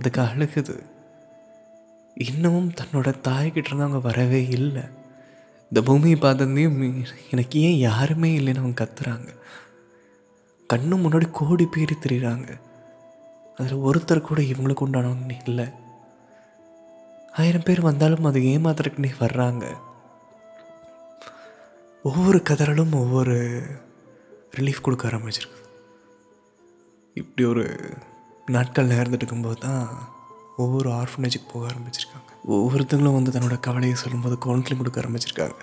[0.00, 0.82] அதுக்கு அழுகுது.
[2.14, 4.82] இன்னமும் தன்னோட தாய்கிட்ட இருந்து அவங்க வரவே இல்லை.
[5.62, 9.28] இந்த பூமியை பார்த்ததையும் எனக்கு ஏன் யாருமே இல்லைன்னு அவங்க கத்துறாங்க.
[10.72, 12.60] கண்ணு முன்னாடி கோடி பேர் தெரியுறாங்க.
[13.56, 15.66] அதில் ஒருத்தர் கூட இவங்களுக்கு உண்டானவங்க இல்லை.
[17.32, 19.76] ஆயிரம் பேர் வந்தாலும் அது ஏமாத்துறதுக்குன்னே வர்றாங்க.
[22.02, 23.62] ஒவ்வொரு கதறலும் ஒவ்வொரு
[24.56, 25.58] ரிலீஃப் கொடுக்க ஆரம்பிச்சிருக்கு.
[27.14, 27.94] இப்படி ஒரு
[28.54, 29.82] நாட்கள் நேர்ந்துட்டு இருக்கும்போது தான்
[30.62, 32.30] ஒவ்வொரு ஆர்ஃபனேஜுக்கு போக ஆரம்பிச்சிருக்காங்க.
[32.56, 35.60] ஒவ்வொருத்தங்களும் வந்து தன்னோட கவலையை சொல்லும்போது கவுன்சிலிங் கொடுக்க ஆரம்பிச்சிருக்காங்க.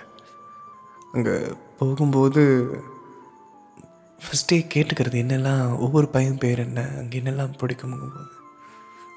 [1.14, 1.36] அங்கே
[1.80, 2.44] போகும்போது
[4.20, 8.22] ஃபஸ்ட்டே கேட்டுக்கிறது என்னெல்லாம் ஒவ்வொரு பையன் பேர் என்ன அங்கே என்னெல்லாம் பிடிக்கும்போது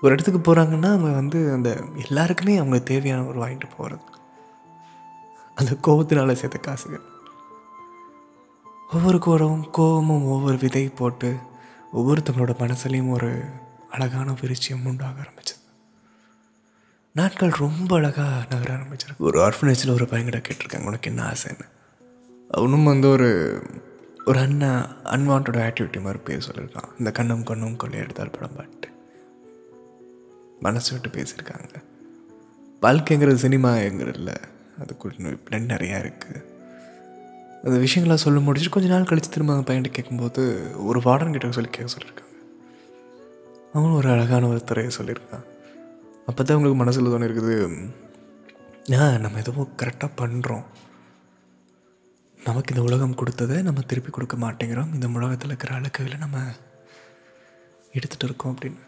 [0.03, 1.71] ஒரு இடத்துக்கு போகிறாங்கன்னா அவங்க வந்து அந்த
[2.05, 4.07] எல்லாருக்குமே அவங்க தேவையான ஒரு வாங்கிட்டு போகிறது
[5.57, 7.07] அந்த கோபத்தினால சேர்த்த காசுகள்.
[8.91, 11.31] ஒவ்வொரு கோரமும் கோபமும் ஒவ்வொரு விதை போட்டு
[11.97, 13.43] ஒவ்வொருத்தவங்களோட மனசுலையும் ஒரு
[13.91, 15.59] அழகான விருச்சியம் உண்டாக ஆரம்பிச்சது.
[17.15, 19.19] நாட்கள் ரொம்ப அழகாக நகர ஆரம்பிச்சிருக்கு.
[19.19, 21.69] ஒரு ஆர்ஃபனேஜில் ஒரு பையன்கிட்ட கேட்டிருக்காங்க உனக்கு என்ன ஆசைன்னு?
[22.51, 23.63] அவனும் வந்து ஒரு
[24.25, 26.99] ஒரு அண்ணா அன்வான்ட் ஆக்டிவிட்டி மாதிரி பேச சொல்லியிருக்கான்.
[26.99, 28.89] இந்த கண்ணும் கண்ணும் கொள்ளையெடுத்தால் படம் பாட்டு.
[30.61, 31.83] மனசு விட்டு பேசியிருக்காங்க.
[32.83, 34.35] வாழ்க்கைங்கிறது சினிமாங்கிறதுல
[34.79, 36.50] அது அதுக்குள்ள இப்படி நிறையா இருக்குது
[37.65, 40.43] அந்த விஷயங்களாக சொல்ல முடிச்சுட்டு கொஞ்ச நாள் கழித்து திரும்ப அந்த பையன்கிட்ட கேட்கும்போது
[40.89, 42.35] ஒரு வார்டன் கிட்ட சொல்லி கேட்க சொல்லியிருக்காங்க.
[43.73, 45.45] அவனும் ஒரு அழகான ஒரு துறையை சொல்லியிருக்கான்
[46.29, 47.57] அப்போ தான் உங்களுக்கு மனசில் தோணி இருக்குது
[48.99, 50.65] ஆ நம்ம எதுவும் கரெக்டாக பண்ணுறோம்
[52.47, 54.93] நமக்கு இந்த உலகம் கொடுத்ததை நம்ம திருப்பி கொடுக்க மாட்டேங்கிறோம்.
[54.95, 56.39] இந்த உலகத்தில் இருக்கிற அழுக்குகளை நம்ம
[57.97, 58.83] எடுத்துகிட்டு இருக்கோம் அப்படின்னு.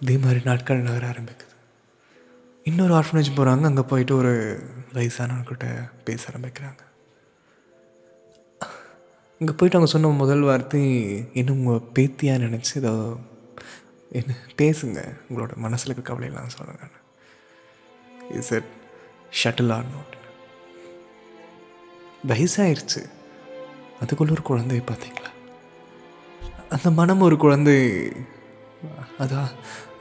[0.00, 1.54] இதே மாதிரி நாட்கள் நகர ஆரம்பிக்குது.
[2.64, 4.32] இன்னொரு ஆர்ஃபனேஜ் போகிறாங்க அங்கே போயிட்டு ஒரு
[4.96, 5.66] வயசானவர்கிட்ட
[6.04, 6.82] பேச ஆரம்பிக்கிறாங்க.
[9.40, 10.82] இங்கே போயிட்டு அவங்க சொன்ன முதல் வார்த்தை
[11.38, 12.92] இன்னும் உங்கள் பேத்தியாக நினச்சி ஏதோ
[14.18, 15.00] என்ன பேசுங்க.
[15.28, 16.86] உங்களோட மனசில் இருக்க கவலையெல்லாம் சொல்லுங்க
[18.38, 18.70] is it
[19.40, 20.14] shuttle or not
[22.30, 23.02] வயசாயிருச்சு.
[24.02, 25.30] அதுக்குள்ள ஒரு குழந்தை பார்த்தீங்களா?
[26.76, 27.76] அந்த மனம் ஒரு குழந்தை
[29.22, 29.52] அதான்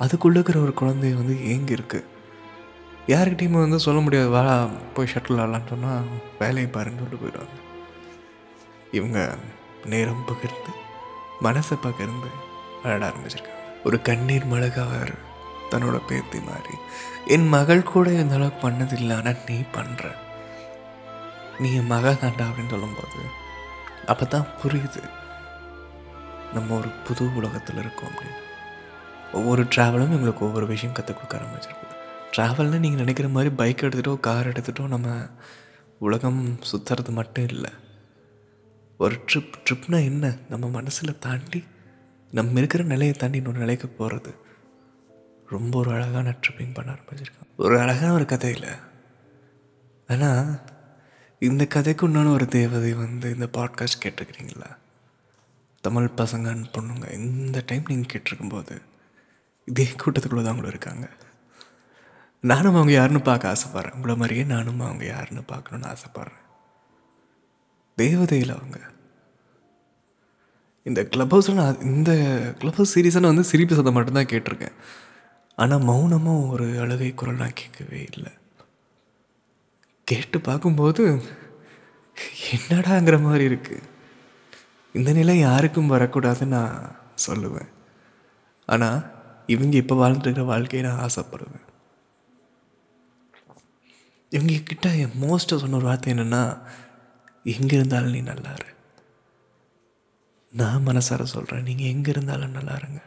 [0.03, 2.09] அதுக்குள்ளே இருக்கிற ஒரு குழந்தை வந்து ஏங்க இருக்குது
[3.13, 4.55] யாருக்கிட்டையுமே வந்து சொல்ல முடியாது வேலை
[4.95, 6.09] போய் ஷட்டில் ஆடலான்னு சொன்னால்
[6.41, 7.55] வேலையை பாருன்னு சொல்லிட்டு போயிடுவாங்க.
[8.91, 9.35] இவங்க
[9.85, 10.71] நேரம் பகிர்ந்து
[11.41, 12.29] மனசை பகிர்ந்து
[12.81, 13.63] விளையாட ஆரம்பிச்சிருக்காங்க.
[13.83, 15.13] ஒரு கண்ணீர் மழகாவர்
[15.71, 16.75] தன்னோட பேத்தி மாதிரி.
[17.25, 20.13] என் மகள் கூட இந்த அளவுக்கு பண்ணதில்லை ஆனால் நீ பண்ணுற
[21.59, 23.21] நீ என் மக தாண்டா அப்படின்னு சொல்லும்போது
[24.05, 25.01] அப்போ தான் புரியுது
[26.53, 28.41] நம்ம ஒரு புது உலகத்தில் இருக்கோம் அப்படின்னு.
[29.33, 31.93] ஒவ்வொரு ட்ராவலும் எங்களுக்கு ஒவ்வொரு விஷயம் கற்றுக் கொடுக்க ஆரம்பிச்சிருக்கு
[32.35, 35.09] ட்ராவல்னு நீங்கள் நினைக்கிற மாதிரி பைக் எடுத்துகிட்டோ கார் எடுத்துகிட்டோ நம்ம
[35.99, 37.71] உலகம் சுற்றுறது மட்டும் இல்லை.
[38.97, 40.37] ஒரு ட்ரிப் ட்ரிப்னா என்ன?
[40.49, 41.63] நம்ம மனசில் தாண்டி
[42.31, 44.35] நம்ம இருக்கிற நிலையை தாண்டி இன்னொரு நிலைக்கு போகிறது
[45.47, 47.49] ரொம்ப ஒரு அழகான ட்ரிப்பிங் பண்ண ஆரம்பிச்சிருக்கான்.
[47.57, 48.69] ஒரு அழகான ஒரு கதையில்.
[50.07, 50.61] ஆனால்
[51.39, 54.77] இந்த கதைக்கு உண்டான ஒரு தேவதை வந்து இந்த பாட்காஸ்ட் கேட்டிருக்கிறீங்களா
[55.81, 58.81] தமிழ் பசங்க பொண்ணுங்க இந்த டைம் நீங்கள் கேட்டிருக்கும்போது
[59.65, 61.09] இதே கூட்டத்துக்குள்ளே தான் அவங்களும் இருக்காங்க.
[62.41, 63.93] நானும் அவங்க யாருன்னு பார்க்க ஆசைப்பட்றேன்.
[63.93, 66.43] உங்களை மாதிரியே நானும் அவங்க யாருன்னு பார்க்கணுன்னு ஆசைப்பட்றேன்.
[67.97, 68.77] தேவதையில் அவங்க.
[70.89, 72.11] இந்த க்ளப் ஹவுஸில் நான் இந்த
[72.59, 74.75] க்ளப் ஹவுஸ் சீரீஸை நான் வந்து சிரிப்பு சத்தம் மட்டும்தான் கேட்டிருக்கேன்.
[75.57, 78.31] ஆனால் மௌனமாக ஒரு அழுகை குரல் நான் கேட்கவே இல்லை.
[80.09, 81.03] கேட்டு பார்க்கும்போது
[82.55, 83.87] என்னடாங்கிற மாதிரி இருக்குது
[84.95, 86.75] இந்த நிலை யாருக்கும் வரக்கூடாதுன்னு நான்
[87.27, 87.71] சொல்லுவேன்.
[88.73, 88.99] ஆனால்
[89.53, 91.65] இவங்க இப்போ வாழ்ந்துருக்கிற வாழ்க்கையை நான் ஆசைப்படுவேன்.
[94.35, 96.43] இவங்க கிட்ட என் மோஸ்ட்டாக சொன்ன ஒரு வார்த்தை என்னென்னா
[97.53, 98.69] எங்கே இருந்தாலும் நீ நல்லா இரு.
[100.59, 103.01] நான் மனசார சொல்கிறேன் நீங்கள் எங்கே இருந்தாலும் நல்லா இருங்க.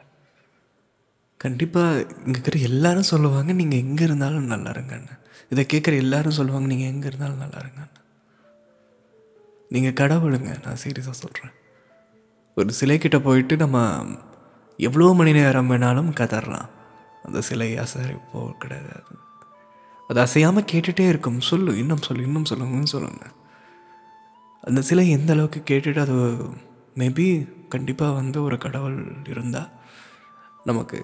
[1.45, 5.15] கண்டிப்பாக இங்கே இருக்கிற எல்லாரும் சொல்லுவாங்க நீங்கள் எங்கே இருந்தாலும் நல்லா இருங்கன்னு.
[5.53, 7.95] இதை கேட்குற எல்லாரும் சொல்லுவாங்க நீங்கள் எங்கே இருந்தாலும் நல்லா இருங்கன்னு.
[9.75, 11.55] நீங்கள் கடவுளுங்க நான் சீரியஸாக சொல்கிறேன்
[12.57, 13.79] ஒரு சிலைக்கிட்ட போயிட்டு நம்ம
[14.79, 16.69] எவ்வளோ மணி நேரம் வேணாலும் கதறலாம்.
[17.27, 19.15] அந்த சிலை அசைப்போ கிடையாது.
[20.11, 21.41] அது அசையாமல் கேட்டுகிட்டே இருக்கும்.
[21.51, 23.35] சொல்லு இன்னும் சொல்லு இன்னும் சொல்லுங்கன்னு சொல்லுங்கள்
[24.69, 26.17] அந்த சிலை எந்த அளவுக்கு கேட்டுட்டு அது
[27.01, 27.27] மேபி
[27.75, 28.99] கண்டிப்பாக வந்து ஒரு கடவுள்
[29.33, 29.71] இருந்தால்
[30.69, 30.99] நமக்கு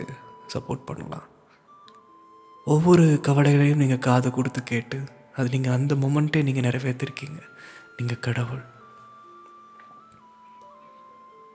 [0.55, 1.27] சப்போர்ட் பண்ணலாம்.
[2.67, 4.99] ஒவ்வொரு கவலைகளையும் நீங்கள் காது கொடுத்து கேட்டு
[5.39, 7.41] அது நீங்கள் அந்த மொமெண்ட்டே நீங்கள் நிறைவேற்றிருக்கீங்க.
[7.97, 8.63] நீங்கள் கடவுள்.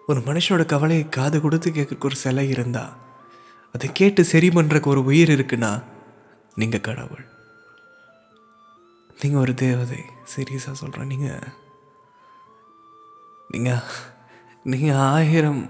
[0.09, 2.93] ஒரு மனுஷனோட கவலையை காது கொடுத்து கேட்குறக்கு ஒரு சிலை இருந்தால்
[3.75, 5.71] அதை கேட்டு சரி பண்ணுறக்கு ஒரு உயிர் இருக்குன்னா
[6.61, 7.25] நீங்கள் கடவுள்.
[9.21, 10.01] நீங்கள் ஒரு தேவதை
[10.33, 11.43] சீரியஸாக சொல்கிறேன் நீங்கள்
[13.49, 13.83] நீங்கள்
[14.65, 15.61] நீங்கள் ஆயிரம்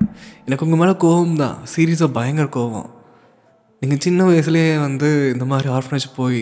[0.45, 2.89] எனக்கு உங்கள் மேலே கோபம் தான் சீரியஸாக பயங்கர கோபம்
[3.81, 6.41] நீங்கள் சின்ன வயசுலேயே வந்து இந்த மாதிரி ஆர்ஃபனேஜ் போய்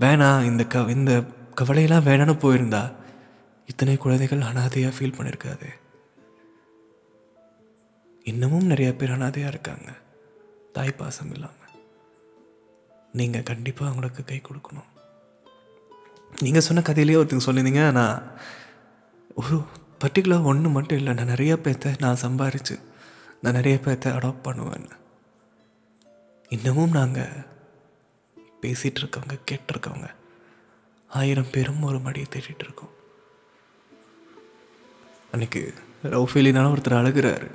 [0.00, 1.12] வேணாம் இந்த க இந்த
[1.54, 2.82] கவலையெல்லாம் வேணான்னு போயிருந்தா
[3.68, 5.68] இத்தனை குழந்தைகள் அனாதையாக ஃபீல் பண்ணியிருக்காது
[8.26, 9.88] இன்னமும் நிறையா பேர் அனாதையாக இருக்காங்க.
[10.72, 11.72] தாய் பாசம் இல்லாமல்
[13.12, 14.90] நீங்கள் கண்டிப்பாக அவங்களுக்கு கை கொடுக்கணும்.
[16.42, 18.22] நீங்கள் சொன்ன கதையிலேயே ஒருத்தங்க சொல்லியிருந்தீங்க நான்
[19.34, 19.56] ஒரு
[20.02, 22.76] பர்டிகுலர் ஒன்று மட்டும் இல்லை நான் நிறைய பேர்த்த நான் சம்பாரித்து
[23.40, 24.88] நான் நிறைய பேர்த்த அடாப்ட் பண்ணுவேன்
[26.48, 27.50] இன்னமும் நாங்கள்
[28.62, 30.08] பேசிகிட்டு இருக்கவங்க கேட்டிருக்கவங்க
[31.08, 32.92] ஆயிரம் பேரும் ஒரு மடியை தேடிட்டு இருக்கோம்.
[35.30, 37.50] அன்னைக்கு ரவுஃபேலினாலும் ஒருத்தர் அழுகிறாரு.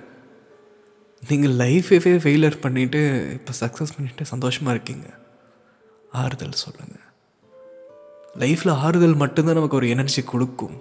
[1.30, 5.08] நீங்கள் லைஃபே ஃபெயிலியர் பண்ணிவிட்டு இப்போ சக்ஸஸ் பண்ணிவிட்டு சந்தோஷமாக இருக்கீங்க.
[6.12, 7.06] ஆறுதல் சொல்லுங்கள்
[8.44, 10.78] லைஃப்பில் ஆறுதல் மட்டும்தான் நமக்கு ஒரு எனர்ஜி கொடுக்கும்.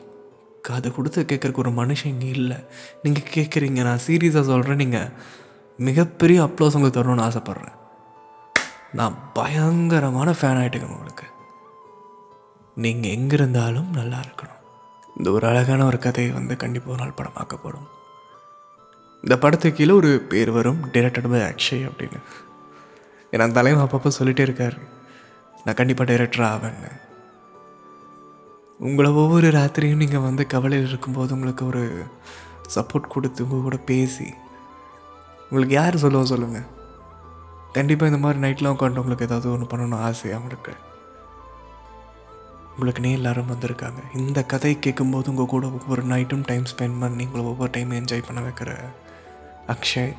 [0.74, 2.56] அதை கொடுத்து கேட்குறக்கு ஒரு மனுஷன் இங்கே இல்லை.
[3.02, 5.10] நீங்கள் கேட்குறீங்க நான் சீரியஸாக சொல்கிறேன் நீங்கள்
[5.78, 7.76] மிகப்பெரிய அப்ளோஸ் உங்களுக்கு தரணும்னு ஆசைப்பட்றேன்.
[8.92, 11.26] நான் பயங்கரமான ஃபேன் ஆகிட்டேங்க உங்களுக்கு.
[12.84, 14.60] நீங்கள் எங்கே இருந்தாலும் நல்லா இருக்கணும்.
[15.16, 17.86] இந்த ஒரு அழகான ஒரு கதையை வந்து கண்டிப்பாக ஒரு நாள் படமாக்கப்படும்
[19.24, 22.20] இந்த படத்துக்கு கீழே ஒரு பேர் வரும் டைரக்டட் பை அக்ஷய் அப்படின்னு.
[23.32, 24.76] ஏன்னா தலைவன் அப்பப்போ சொல்லிகிட்டே இருக்கார்.
[25.64, 26.90] நான் கண்டிப்பாக டைரக்டர் ஆவேன்னு.
[28.80, 32.04] உங்களை ஒவ்வொரு ராத்திரியும் நீங்கள் வந்து கவலையில் இருக்கும்போது உங்களுக்கு ஒரு
[32.74, 34.26] சப்போர்ட் கொடுத்து உங்கள் கூட பேசி
[35.40, 36.66] உங்களுக்கு யார் சொல்லுவோம் சொல்லுங்கள்
[37.72, 40.74] கண்டிப்பாக இந்த மாதிரி நைட்லாம் உட்காந்து உங்களுக்கு ஏதாவது ஒன்று பண்ணணும்னு ஆசை அவங்களுக்கு
[42.76, 44.00] உங்களுக்குனே எல்லோரும் வந்திருக்காங்க.
[44.12, 48.40] இந்த கதை கேட்கும்போது உங்கள் கூட ஒவ்வொரு நைட்டும் டைம் ஸ்பெண்ட் பண்ணி உங்களை ஒவ்வொரு டைமும் என்ஜாய் பண்ண
[48.40, 48.70] வைக்கிற
[49.66, 50.12] அக்ஷய்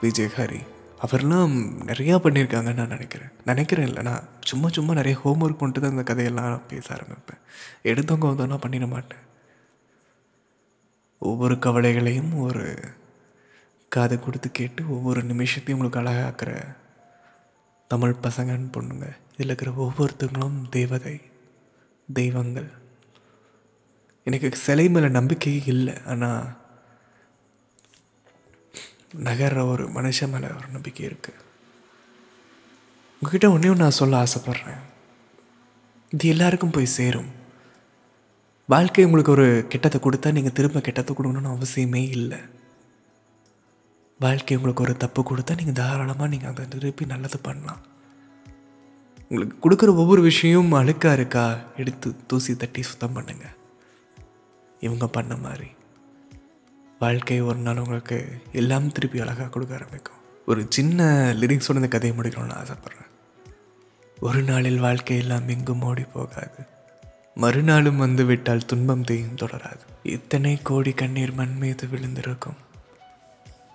[0.00, 0.60] விஜய் ஹரி.
[1.06, 1.54] அவர்லாம்
[1.86, 3.28] நிறையா பண்ணியிருக்காங்கன்னு நான் நினைக்கிறேன்.
[3.44, 4.02] நினைக்கிறேன் இல்லை.
[4.02, 7.40] நான் சும்மா சும்மா நிறைய ஹோம் ஒர்க் பண்ணிட்டு தான் இந்த கதையெல்லாம் பேச ஆரம்பிப்பேன்.
[7.82, 9.18] எடுத்தவங்க வந்தோன்னா பண்ணிட மாட்டேன்.
[11.18, 12.78] ஒவ்வொரு கவலைகளையும் ஒரு
[13.88, 16.76] காதை கொடுத்து கேட்டு ஒவ்வொரு நிமிஷத்தையும் உங்களுக்கு அழகாக்குற
[17.88, 19.16] தமிழ் பசங்கன்னு பொண்ணுங்க.
[19.32, 21.20] இதில் இருக்கிற ஒவ்வொருத்தங்களும் தேவதை
[22.12, 22.70] தெய்வங்கள்.
[24.24, 25.94] எனக்கு சிலை மேலே நம்பிக்கையே இல்லை.
[26.06, 26.61] ஆனால்
[29.28, 31.40] நகர்ற ஒரு மனுஷன் மேலே ஒரு நம்பிக்கை இருக்குது
[33.22, 34.80] உங்ககிட்ட ஒன்றையும் நான் சொல்ல ஆசைப்பட்றேன்.
[36.12, 37.30] இது எல்லாருக்கும் போய் சேரும்.
[38.68, 42.40] வாழ்க்கை உங்களுக்கு ஒரு கெட்டத்தை கொடுத்தா நீங்கள் திரும்ப கெட்டத்தை கொடுக்கணும்னு அவசியமே இல்லை.
[44.20, 47.82] வாழ்க்கை உங்களுக்கு ஒரு தப்பு கொடுத்தா நீங்கள் தாராளமாக நீங்கள் அதை திருப்பி நல்லது பண்ணலாம்.
[49.28, 51.44] உங்களுக்கு கொடுக்குற ஒவ்வொரு விஷயமும் அழுக்காக இருக்கா?
[51.76, 53.56] எடுத்து தூசி தட்டி சுத்தம் பண்ணுங்கள்
[54.86, 55.70] இவங்க பண்ண மாதிரி.
[57.02, 60.14] வாழ்க்கை ஒரு நாள் உங்களுக்கு எல்லாம் திருப்பி அழகாக கொடுக்க ஆரம்பிக்கும்.
[60.46, 63.08] ஒரு சின்ன லிரிக்ஸோட இந்த கதையை முடிக்கணும்னு ஆசைப்பட்றேன்.
[64.20, 66.66] ஒரு நாளில் வாழ்க்கை எல்லாம் எங்கும் ஓடி போகாது.
[67.34, 69.84] மறுநாளும் வந்து விட்டால் துன்பம் தேயும் தொடராது.
[70.02, 72.60] இத்தனை கோடி கண்ணீர் மண் மீது விழுந்திருக்கும்.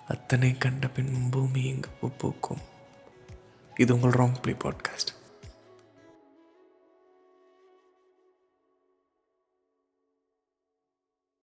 [0.08, 1.88] அத்தனை கண்ட பின் பூமி இங்கு
[2.18, 2.62] பூக்கும்.
[3.76, 5.12] இது உங்கள் ராங் ப்ளீ பாட்காஸ்ட்